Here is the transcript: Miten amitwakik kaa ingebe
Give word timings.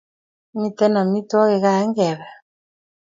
Miten 0.59 0.93
amitwakik 1.01 1.61
kaa 1.63 1.81
ingebe 1.85 2.27